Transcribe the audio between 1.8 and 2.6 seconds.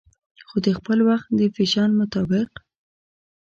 مطابق